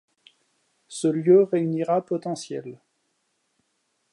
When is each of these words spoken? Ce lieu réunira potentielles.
Ce 0.87 1.07
lieu 1.07 1.43
réunira 1.43 2.03
potentielles. 2.03 2.79